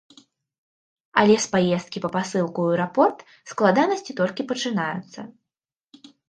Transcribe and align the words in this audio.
Але 1.23 1.35
з 1.43 1.51
паездкі 1.55 2.01
па 2.05 2.09
пасылку 2.15 2.55
ў 2.63 2.69
аэрапорт 2.77 3.19
складанасці 3.53 4.17
толькі 4.23 4.47
пачынаюцца. 4.53 5.29